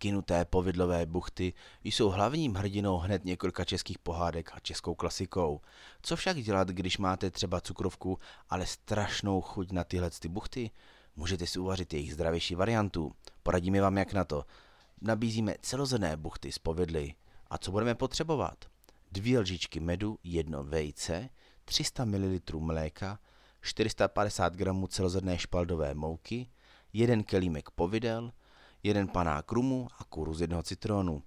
Kinuté 0.00 0.44
povidlové 0.44 1.06
buchty 1.06 1.52
jsou 1.84 2.08
hlavním 2.08 2.54
hrdinou 2.54 2.98
hned 2.98 3.24
několika 3.24 3.64
českých 3.64 3.98
pohádek 3.98 4.50
a 4.54 4.60
českou 4.60 4.94
klasikou. 4.94 5.60
Co 6.02 6.16
však 6.16 6.42
dělat, 6.42 6.68
když 6.68 6.98
máte 6.98 7.30
třeba 7.30 7.60
cukrovku, 7.60 8.18
ale 8.50 8.66
strašnou 8.66 9.40
chuť 9.40 9.72
na 9.72 9.84
tyhle 9.84 10.10
ty 10.10 10.28
buchty? 10.28 10.70
Můžete 11.16 11.46
si 11.46 11.58
uvařit 11.58 11.94
jejich 11.94 12.12
zdravější 12.12 12.54
variantu. 12.54 13.12
Poradíme 13.42 13.80
vám 13.80 13.98
jak 13.98 14.12
na 14.12 14.24
to. 14.24 14.44
Nabízíme 15.00 15.54
celozrné 15.60 16.16
buchty 16.16 16.52
z 16.52 16.58
povidly. 16.58 17.14
A 17.50 17.58
co 17.58 17.70
budeme 17.70 17.94
potřebovat? 17.94 18.64
Dvě 19.12 19.38
lžičky 19.38 19.80
medu, 19.80 20.18
jedno 20.24 20.64
vejce, 20.64 21.28
300 21.64 22.04
ml 22.04 22.38
mléka, 22.58 23.18
450 23.60 24.56
g 24.56 24.64
celozrné 24.88 25.38
špaldové 25.38 25.94
mouky, 25.94 26.50
jeden 26.92 27.24
kelímek 27.24 27.70
povidel, 27.70 28.32
jeden 28.82 29.08
panák 29.08 29.52
rumu 29.52 29.88
a 29.98 30.04
kůru 30.04 30.34
z 30.34 30.40
jednoho 30.40 30.62
citronu. 30.62 31.22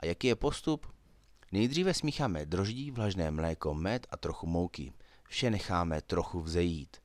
A 0.00 0.06
jaký 0.06 0.26
je 0.26 0.36
postup? 0.36 0.86
Nejdříve 1.52 1.94
smícháme 1.94 2.46
droždí, 2.46 2.90
vlažné 2.90 3.30
mléko, 3.30 3.74
med 3.74 4.06
a 4.10 4.16
trochu 4.16 4.46
mouky. 4.46 4.92
Vše 5.28 5.50
necháme 5.50 6.02
trochu 6.02 6.40
vzejít. 6.40 6.96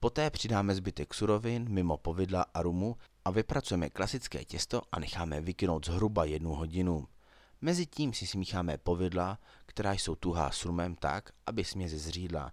Poté 0.00 0.30
přidáme 0.30 0.74
zbytek 0.74 1.14
surovin 1.14 1.68
mimo 1.68 1.96
povidla 1.96 2.46
a 2.54 2.62
rumu 2.62 2.96
a 3.24 3.30
vypracujeme 3.30 3.90
klasické 3.90 4.44
těsto 4.44 4.82
a 4.92 5.00
necháme 5.00 5.40
vykynout 5.40 5.86
zhruba 5.86 6.24
jednu 6.24 6.54
hodinu. 6.54 7.08
Mezitím 7.60 8.12
si 8.12 8.26
smícháme 8.26 8.78
povidla, 8.78 9.38
která 9.66 9.92
jsou 9.92 10.14
tuhá 10.14 10.50
s 10.50 10.64
rumem 10.64 10.94
tak, 10.94 11.30
aby 11.46 11.64
směs 11.64 11.92
zřídla. 11.92 12.52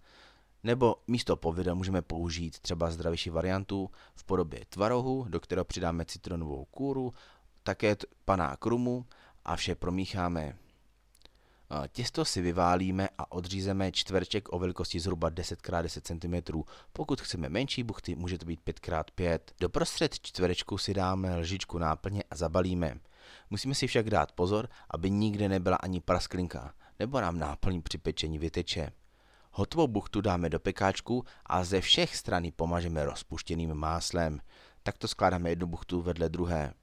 Nebo 0.64 0.96
místo 1.08 1.36
povidel 1.36 1.76
můžeme 1.76 2.02
použít 2.02 2.60
třeba 2.60 2.92
zdravější 2.92 3.30
variantu 3.30 3.90
v 4.16 4.24
podobě 4.24 4.66
tvarohu, 4.70 5.26
do 5.30 5.40
kterého 5.40 5.66
přidáme 5.66 6.06
citronovou 6.06 6.66
kůru, 6.66 7.14
také 7.64 7.96
panák 8.26 8.66
rumu 8.66 9.06
a 9.46 9.56
vše 9.56 9.76
promícháme. 9.76 10.58
Těsto 11.92 12.26
si 12.26 12.42
vyválíme 12.42 13.10
a 13.18 13.32
odřízeme 13.32 13.92
čtverček 13.92 14.54
o 14.54 14.60
velikosti 14.60 15.00
zhruba 15.00 15.32
10x10 15.32 16.02
cm. 16.02 16.64
Pokud 16.94 17.22
chceme 17.22 17.50
menší 17.50 17.84
buchty, 17.84 18.16
může 18.16 18.38
to 18.38 18.46
být 18.46 18.60
5x5. 18.66 19.40
Doprostřed 19.60 20.20
čtverečku 20.20 20.78
si 20.78 20.94
dáme 20.94 21.36
lžičku 21.38 21.78
náplně 21.78 22.24
a 22.32 22.36
zabalíme. 22.36 23.00
Musíme 23.50 23.76
si 23.76 23.88
však 23.88 24.10
dát 24.10 24.32
pozor, 24.32 24.70
aby 24.90 25.10
nikde 25.10 25.50
nebyla 25.50 25.76
ani 25.76 26.02
prasklinka, 26.02 26.74
nebo 27.00 27.22
nám 27.22 27.40
náplň 27.40 27.82
při 27.82 27.98
pečení 27.98 28.40
vyteče. 28.40 28.92
Hotovou 29.52 29.88
buchtu 29.88 30.22
dáme 30.22 30.50
do 30.50 30.60
pekáčku 30.60 31.26
a 31.46 31.64
ze 31.64 31.82
všech 31.82 32.16
strany 32.16 32.52
pomažeme 32.52 33.06
rozpuštěným 33.06 33.74
máslem. 33.74 34.40
Takto 34.84 35.08
skládáme 35.08 35.50
jednu 35.50 35.68
buchtu 35.68 36.02
vedle 36.02 36.30
druhé. 36.30 36.74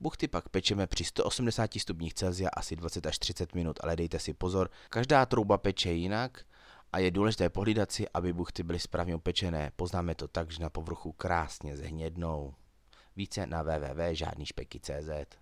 Buchty 0.00 0.28
pak 0.28 0.48
pečeme 0.48 0.86
při 0.86 1.04
180 1.04 1.70
stupních 1.74 2.14
Celsia 2.14 2.50
asi 2.56 2.76
20 2.76 3.06
až 3.06 3.18
30 3.18 3.54
minut, 3.54 3.78
ale 3.82 3.96
dejte 3.96 4.18
si 4.18 4.34
pozor, 4.34 4.70
každá 4.90 5.26
trouba 5.26 5.58
peče 5.58 5.92
jinak 5.92 6.44
a 6.92 6.98
je 6.98 7.10
důležité 7.10 7.48
pohlídat 7.48 7.92
si, 7.92 8.08
aby 8.08 8.32
buchty 8.32 8.62
byly 8.62 8.78
správně 8.78 9.14
upečené. 9.14 9.72
Poznáme 9.76 10.14
to 10.14 10.28
tak, 10.28 10.50
že 10.50 10.62
na 10.62 10.70
povrchu 10.70 11.12
krásně 11.12 11.76
zhnědnou. 11.76 12.54
Více 13.16 13.46
na 13.46 13.62
www.žádnýšpeky.cz 13.62 15.34